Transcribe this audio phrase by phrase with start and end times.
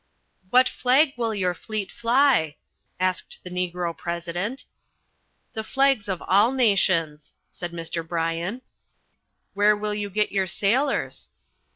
[0.49, 2.55] "What flag will your fleet fly?"
[2.99, 4.65] asked the Negro President.
[5.53, 8.01] "The flags of all nations," said Mr.
[8.07, 8.63] Bryan.
[9.53, 11.29] "Where will you get your sailors?"